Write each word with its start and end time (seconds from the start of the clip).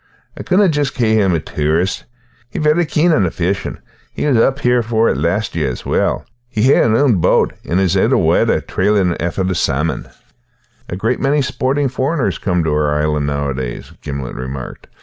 I 0.35 0.41
couldna 0.41 0.67
just 0.67 0.95
cae 0.95 1.13
him 1.13 1.31
a 1.35 1.39
tourist. 1.39 2.05
He's 2.49 2.63
vary 2.63 2.87
keen 2.87 3.11
on 3.11 3.21
the 3.21 3.29
fishin' 3.29 3.77
and 4.17 4.35
was 4.35 4.43
up 4.43 4.57
here 4.61 4.81
for 4.81 5.09
it 5.09 5.15
last 5.15 5.53
year 5.55 5.69
as 5.69 5.85
well. 5.85 6.25
He 6.49 6.63
has 6.73 6.87
his 6.87 6.99
ain 7.03 7.17
boat 7.21 7.53
and 7.63 7.79
is 7.79 7.95
aye 7.95 8.05
on 8.05 8.09
the 8.09 8.17
water 8.17 8.61
trailin' 8.61 9.15
aefter 9.19 9.43
the 9.47 9.53
salmon." 9.53 10.07
"A 10.89 10.95
great 10.95 11.19
many 11.19 11.43
sporting 11.43 11.87
foreigners 11.87 12.39
come 12.39 12.63
to 12.63 12.71
our 12.73 12.95
island 12.99 13.27
nowadays," 13.27 13.91
Gimblet 14.01 14.33
remarked. 14.33 14.87